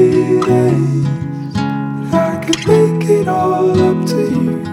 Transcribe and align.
happy 0.00 0.40
days. 0.40 1.56
I 2.12 2.42
could 2.44 2.66
make 2.66 3.10
it 3.10 3.28
all 3.28 3.70
up 3.70 4.06
to 4.08 4.30
you. 4.30 4.69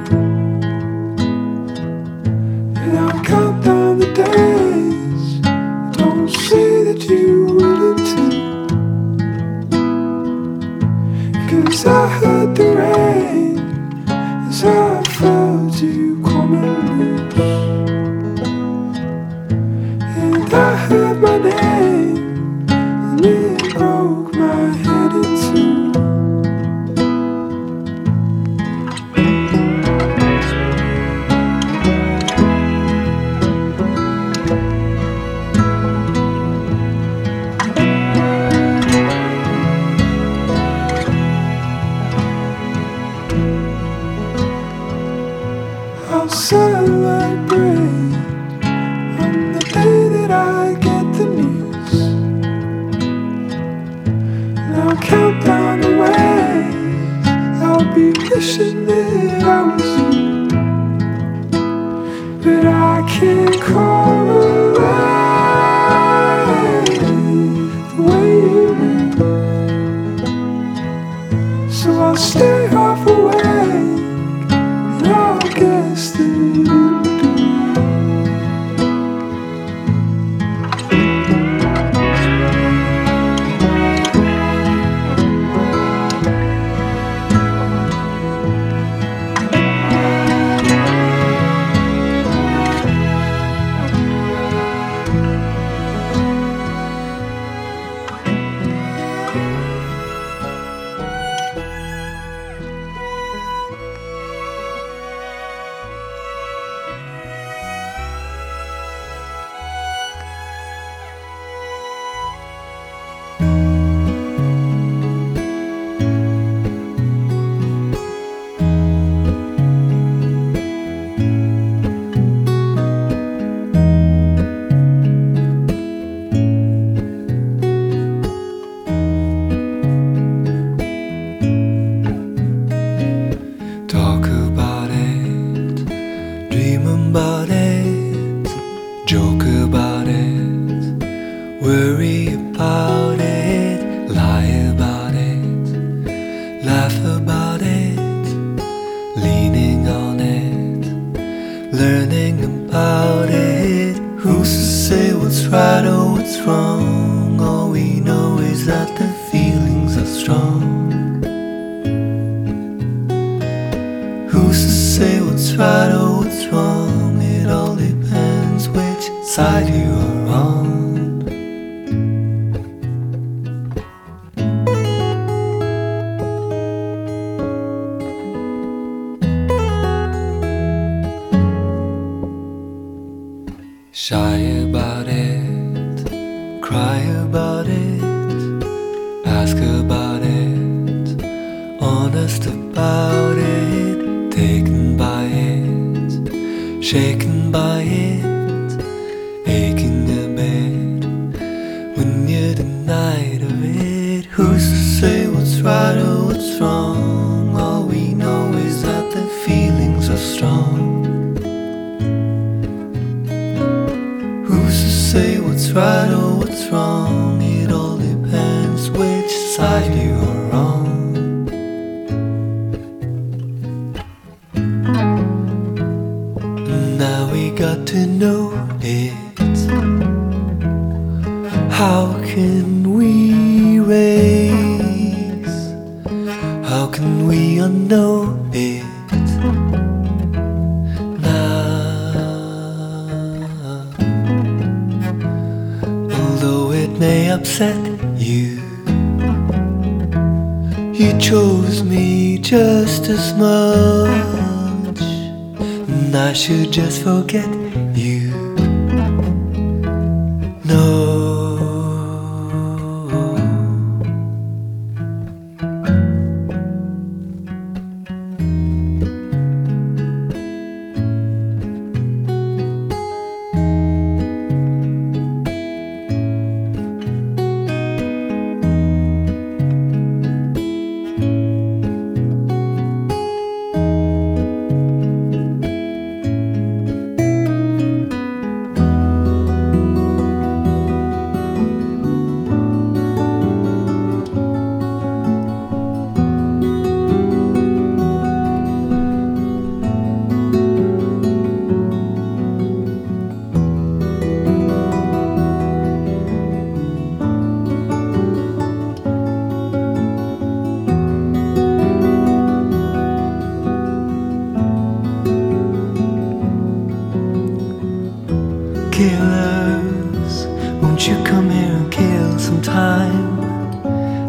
killers. 318.97 320.47
Won't 320.81 321.07
you 321.07 321.15
come 321.23 321.51
here 321.51 321.75
and 321.79 321.91
kill 321.91 322.39
some 322.39 322.63
time? 322.63 323.39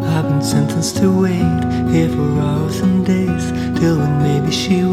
I've 0.05 0.29
been 0.29 0.43
sentenced 0.43 0.99
to 0.99 1.09
wait 1.23 1.59
here 1.91 2.11
for 2.11 2.29
hours 2.39 2.81
and 2.81 3.07
days 3.07 3.51
till 3.81 3.97
when 3.97 4.23
maybe 4.23 4.53
she 4.53 4.85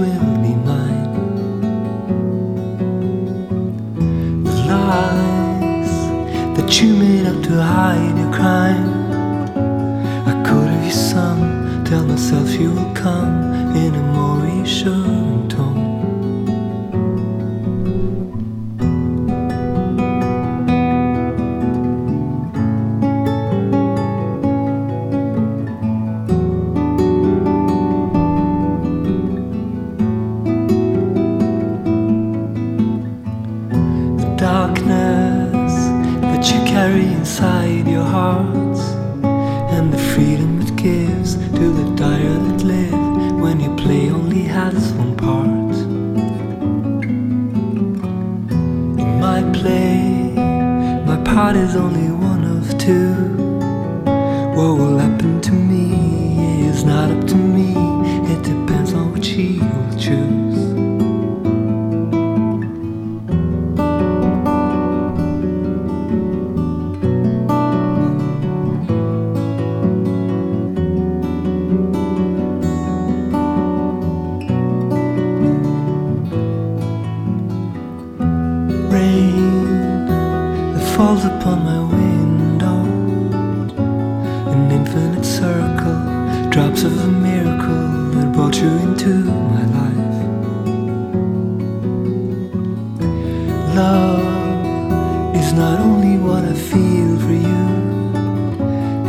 love 93.76 95.36
is 95.36 95.52
not 95.52 95.80
only 95.82 96.18
what 96.18 96.46
I 96.46 96.54
feel 96.54 97.20
for 97.20 97.34
you, 97.50 97.66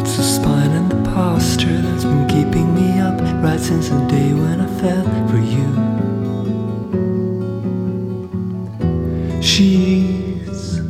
it's 0.01 0.17
the 0.17 0.25
spine 0.25 0.73
and 0.73 0.91
the 0.91 1.11
posture 1.11 1.81
that's 1.83 2.05
been 2.05 2.27
keeping 2.27 2.75
me 2.75 2.99
up 2.99 3.21
right 3.45 3.61
since 3.61 3.89
the 3.91 4.01
day 4.07 4.33
when 4.33 4.61
I 4.61 4.67
fell 4.81 5.07
for 5.31 5.39
you. 5.55 5.69
Sheets 9.41 10.81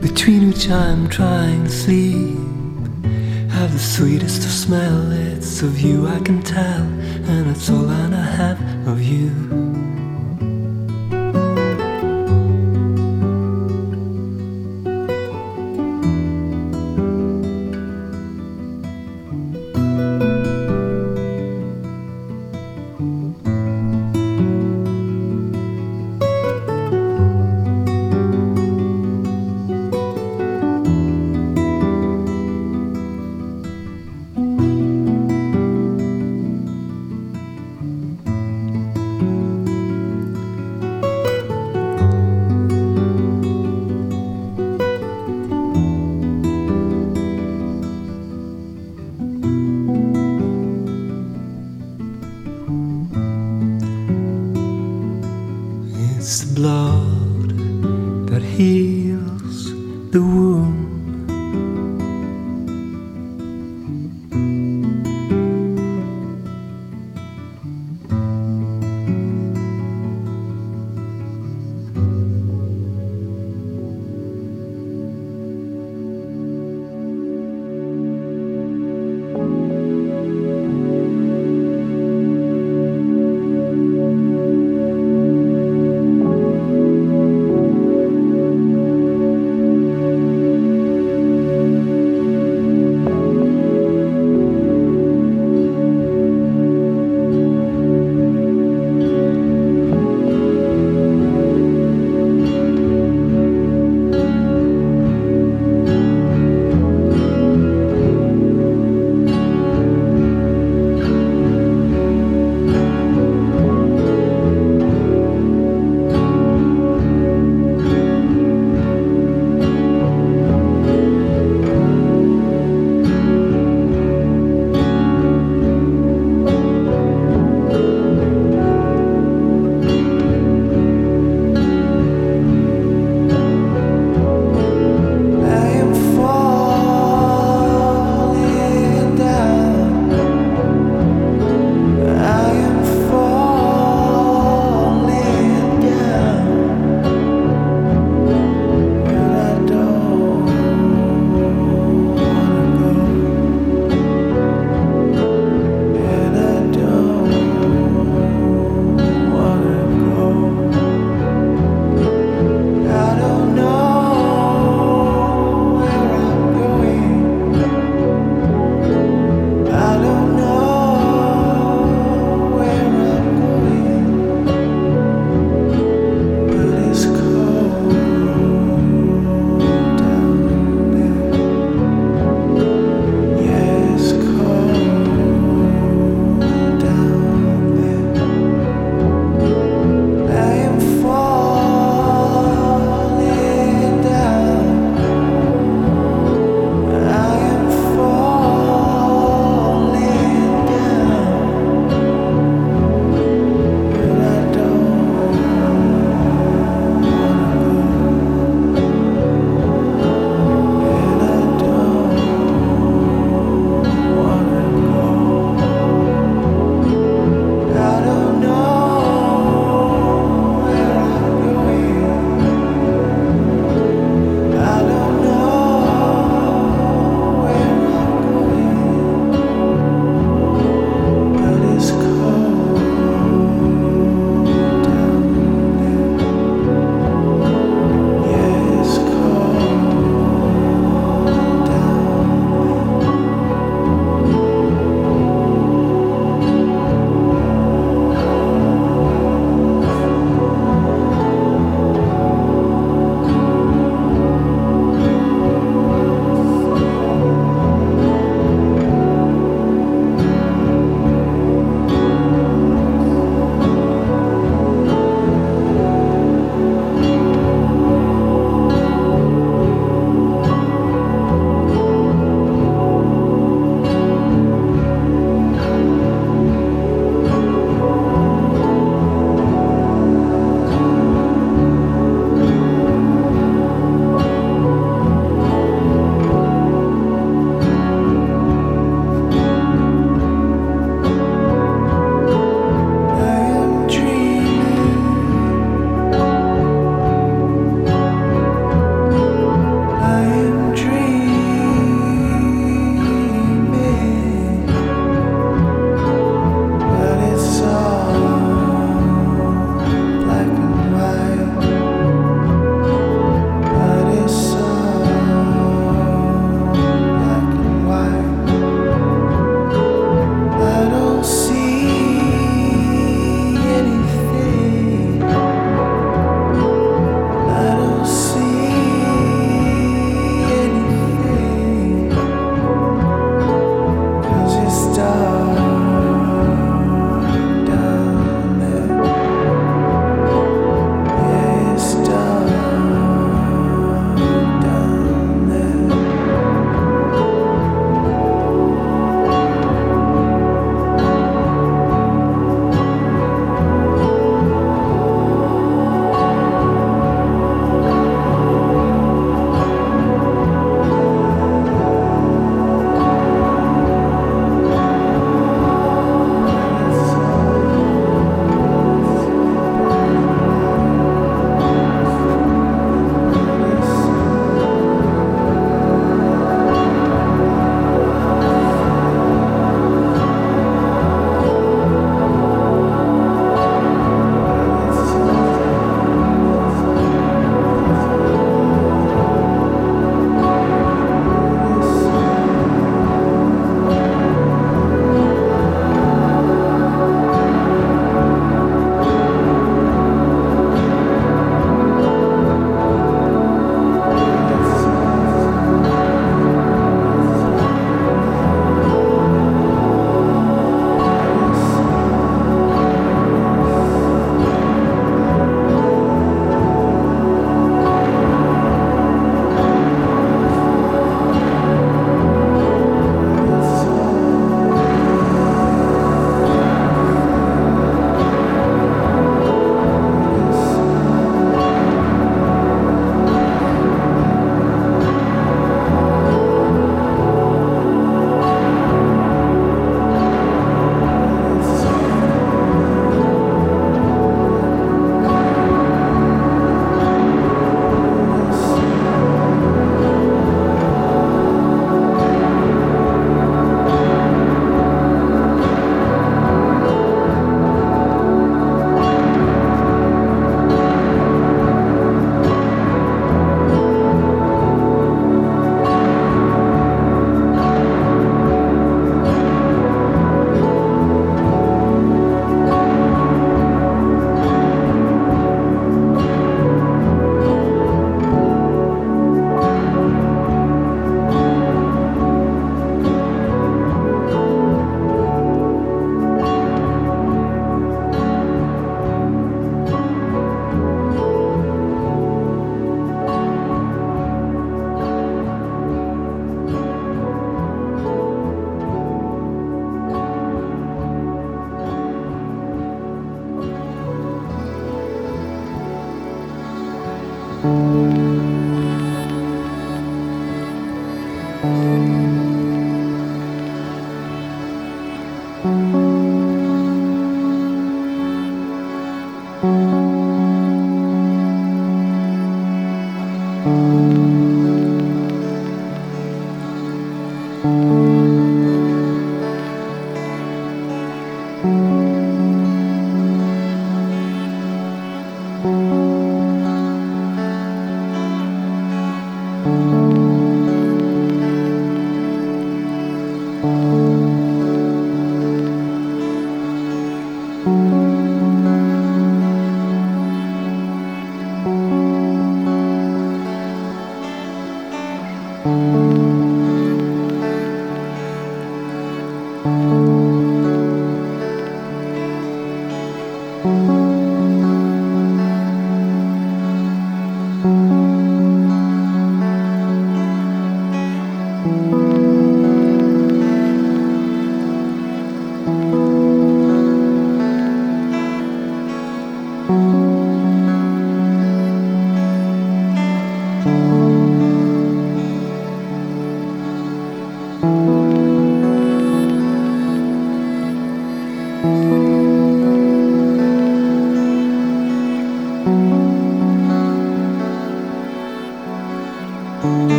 between 0.00 0.48
which 0.48 0.68
I'm 0.68 1.08
trying 1.08 1.64
to 1.64 1.70
sleep 1.70 2.36
have 3.50 3.72
the 3.72 3.78
sweetest 3.78 4.44
of 4.44 4.50
smells. 4.50 5.12
It's 5.12 5.62
of 5.62 5.80
you 5.80 6.08
I 6.08 6.18
can 6.18 6.42
tell, 6.42 6.82
and 7.30 7.48
it's 7.48 7.70
all 7.70 7.88
I 7.88 8.08
have 8.40 8.58
of 8.88 9.00
you. 9.00 9.69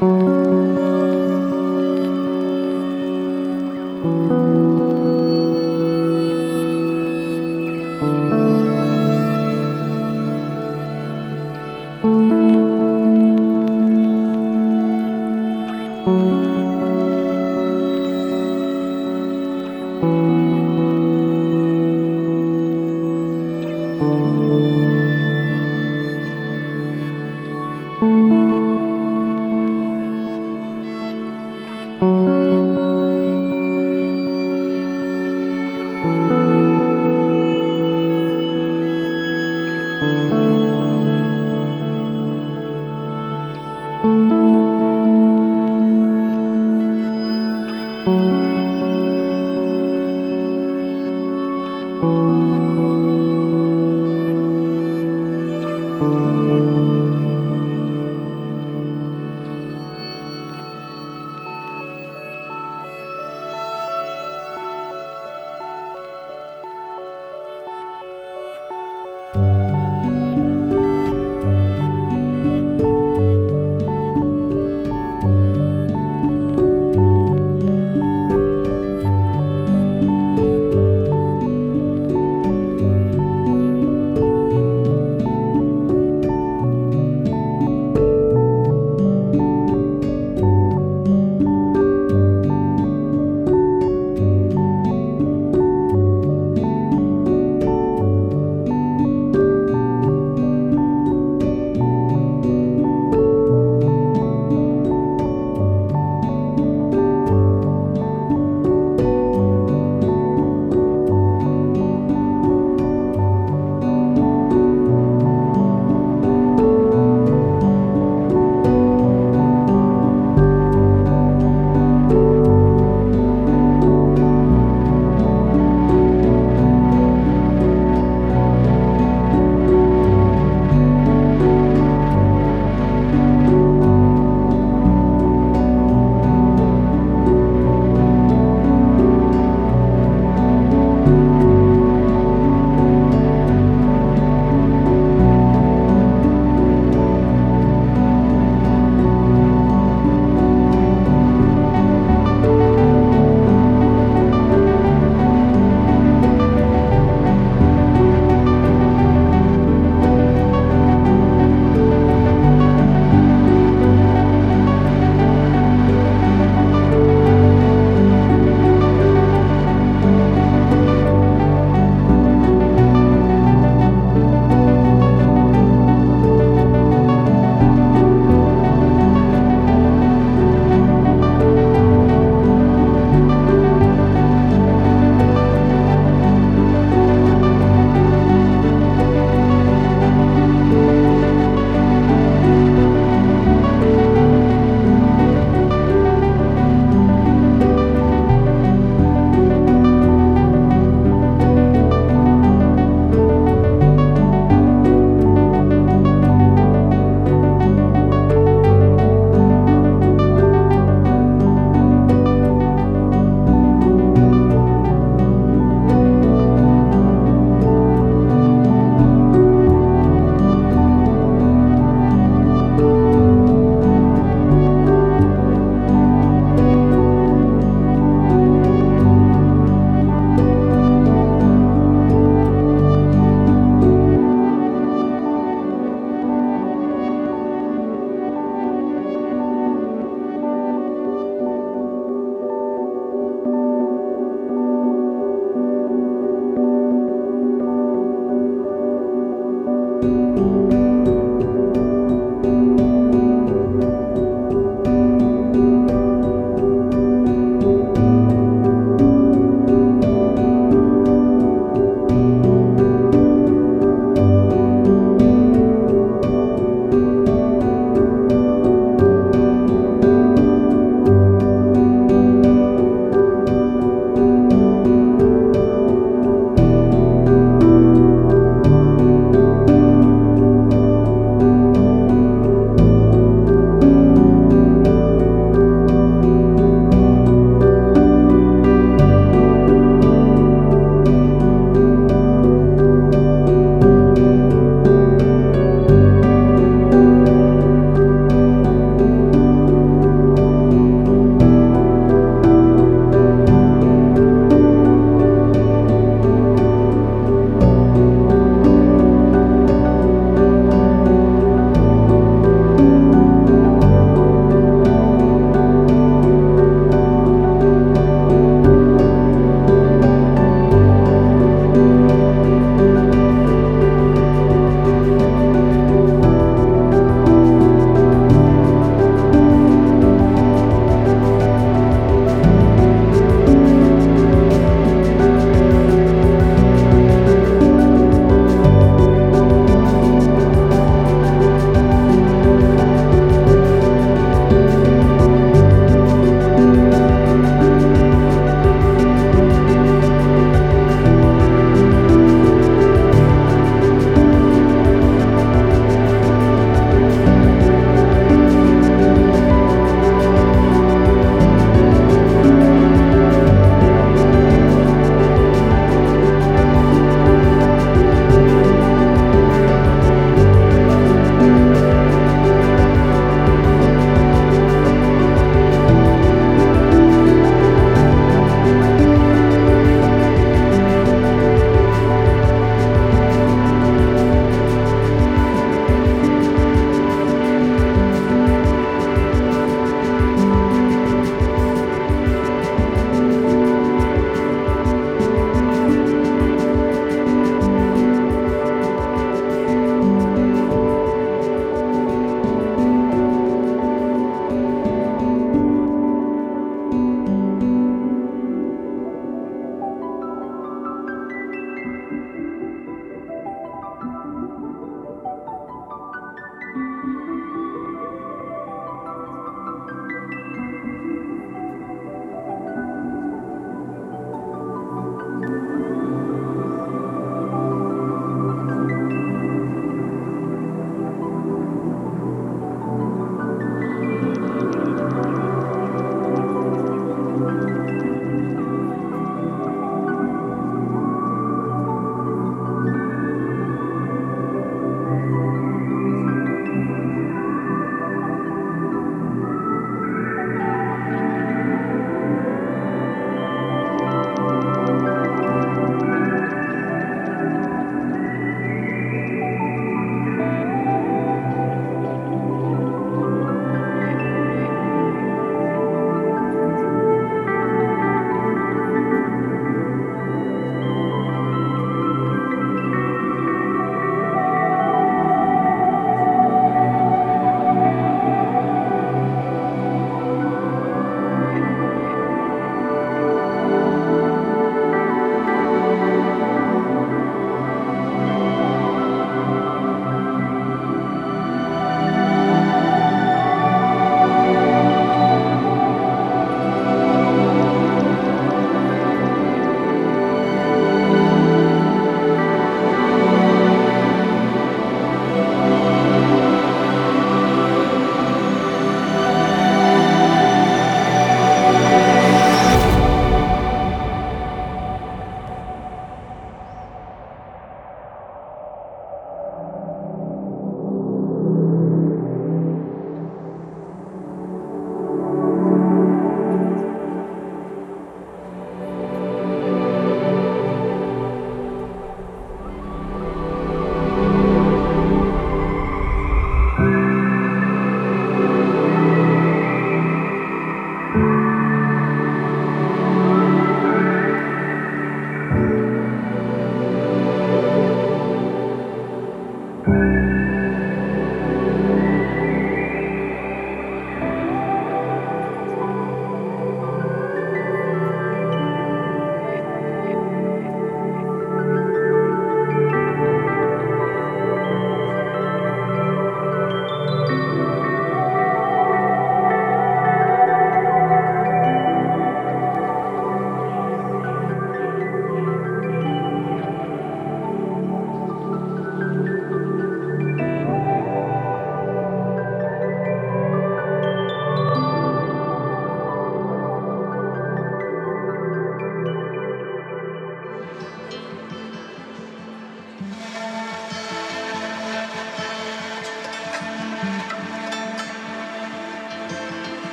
Mm-hmm. 0.00 0.27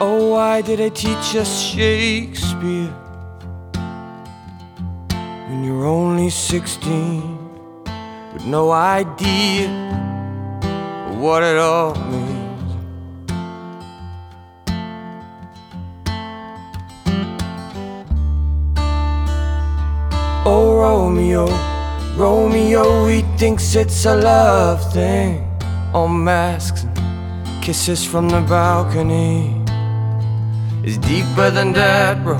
Oh, 0.00 0.30
why 0.30 0.60
did 0.60 0.80
I 0.80 0.88
teach 0.90 1.34
us 1.36 1.60
Shakespeare 1.60 2.92
when 5.48 5.64
you're 5.64 5.86
only 5.86 6.30
16 6.30 7.38
with 8.32 8.46
no 8.46 8.70
idea 8.70 9.68
what 11.18 11.42
it 11.42 11.58
all 11.58 11.94
means? 11.94 12.38
Oh, 20.50 20.78
Romeo, 20.80 21.46
Romeo, 22.16 23.06
he 23.06 23.22
thinks 23.36 23.74
it's 23.74 24.06
a 24.06 24.16
love 24.16 24.92
thing 24.92 25.44
on 25.92 26.24
masks 26.24 26.84
and 26.84 27.62
kisses 27.62 28.04
from 28.04 28.28
the 28.28 28.40
balcony 28.42 29.57
is 30.88 30.96
deeper 30.98 31.50
than 31.50 31.74
that, 31.74 32.24
bro. 32.24 32.36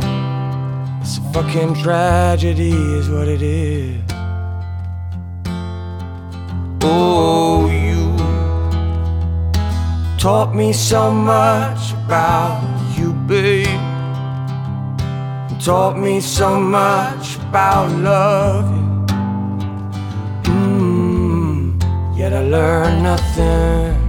It's 1.02 1.18
a 1.18 1.22
fucking 1.34 1.74
tragedy, 1.82 2.72
is 2.98 3.10
what 3.10 3.28
it 3.28 3.42
is. 3.42 4.00
Oh, 6.82 7.68
you 7.84 8.02
taught 10.16 10.54
me 10.54 10.72
so 10.72 11.12
much 11.12 11.92
about 11.92 12.62
you, 12.96 13.12
babe. 13.28 13.82
Taught 15.60 15.98
me 15.98 16.20
so 16.20 16.58
much 16.58 17.36
about 17.48 17.90
love. 18.10 18.70
Mm, 20.44 22.16
yet 22.16 22.32
I 22.32 22.42
learned 22.56 23.02
nothing. 23.02 24.07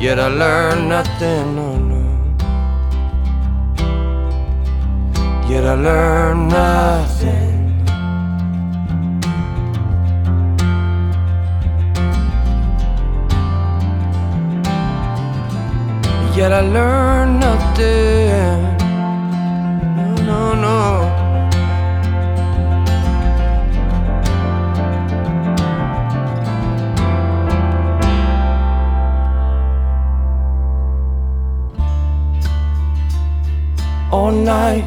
Yet 0.00 0.18
I 0.18 0.28
learned 0.28 0.88
nothing, 0.88 1.56
no, 1.56 1.76
no. 1.76 2.00
Yet 5.46 5.66
I 5.66 5.74
learned 5.74 6.48
nothing. 6.48 7.60
Yet 16.34 16.52
I 16.52 16.60
learned 16.62 17.40
nothing. 17.40 18.78
No, 20.24 20.54
no, 20.54 20.99
All 34.12 34.32
night, 34.32 34.84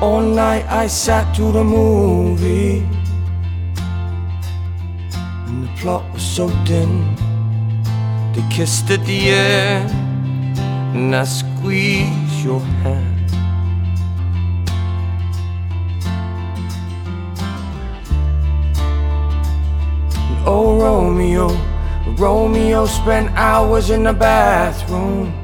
all 0.00 0.20
night 0.20 0.64
I 0.70 0.86
sat 0.86 1.34
through 1.34 1.50
the 1.50 1.64
movie. 1.64 2.86
And 5.46 5.64
the 5.64 5.70
plot 5.80 6.04
was 6.12 6.22
so 6.22 6.48
thin. 6.64 7.16
They 8.32 8.44
kissed 8.50 8.88
at 8.90 9.04
the 9.04 9.30
end, 9.30 9.90
and 10.94 11.16
I 11.16 11.24
squeezed 11.24 12.44
your 12.44 12.60
hand. 12.60 13.32
And 20.30 20.46
oh, 20.46 20.78
Romeo, 20.78 21.48
Romeo 22.16 22.86
spent 22.86 23.28
hours 23.32 23.90
in 23.90 24.04
the 24.04 24.12
bathroom, 24.12 25.34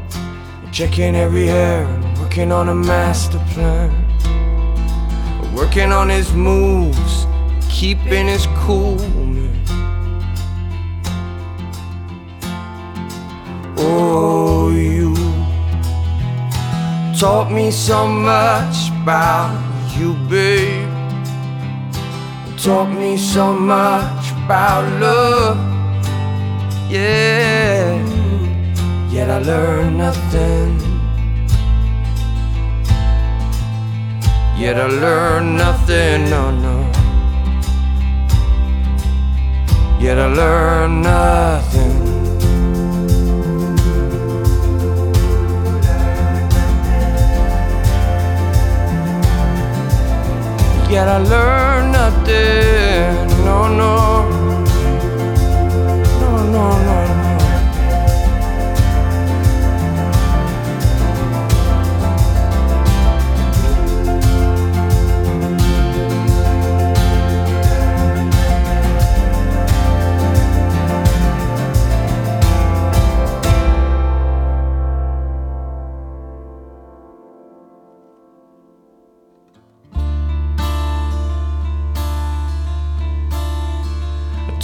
checking 0.70 1.16
every 1.16 1.48
hair 1.48 1.97
working 2.38 2.52
on 2.52 2.68
a 2.68 2.74
master 2.74 3.40
plan. 3.52 3.90
Working 5.52 5.90
on 5.90 6.08
his 6.08 6.32
moves, 6.34 7.26
keeping 7.68 8.28
his 8.28 8.46
cool. 8.58 8.94
man. 8.94 9.60
Oh, 13.76 14.70
you 14.70 15.16
taught 17.18 17.50
me 17.50 17.72
so 17.72 18.06
much 18.06 18.76
about 19.02 19.58
you, 19.98 20.14
babe. 20.30 20.88
Taught 22.56 22.92
me 22.92 23.16
so 23.16 23.52
much 23.52 24.30
about 24.44 24.84
love. 25.00 25.58
Yeah, 26.88 27.98
yet 29.10 29.28
I 29.28 29.38
learned 29.40 29.98
nothing. 29.98 30.87
Yet 34.58 34.76
I 34.76 34.88
learned 34.88 35.56
nothing, 35.56 36.28
no, 36.30 36.50
no. 36.50 36.90
Yet 40.00 40.18
I 40.18 40.26
learned 40.26 41.02
nothing. 41.02 41.94
Yet 50.90 51.06
I 51.06 51.18
learned 51.18 51.92
nothing, 51.92 53.44
no, 53.44 53.68
no. 53.68 53.88
No, 54.28 54.37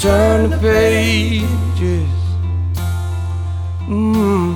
Turn 0.04 0.50
the 0.50 0.58
pages. 0.58 1.48
Mm, 3.88 4.54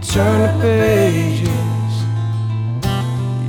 turn 0.00 0.40
the 0.40 0.48
pages. 0.62 1.94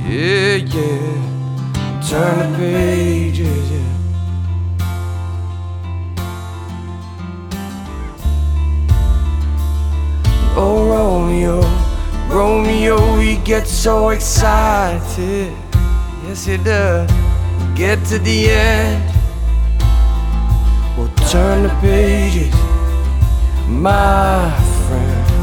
Yeah, 0.04 0.56
yeah. 0.56 2.02
Turn 2.06 2.52
the 2.52 2.58
pages, 2.58 3.70
yeah. 3.70 3.92
Oh, 10.54 10.84
Romeo, 10.86 11.62
Romeo, 12.28 13.18
he 13.20 13.38
gets 13.38 13.70
so 13.70 14.10
excited. 14.10 15.56
Yes, 16.26 16.44
he 16.44 16.58
does. 16.58 17.10
Get 17.74 18.04
to 18.08 18.18
the 18.18 18.50
end. 18.50 19.15
Turn 21.30 21.64
the 21.64 21.68
pages, 21.80 22.54
my 23.68 24.48
friend. 24.86 25.35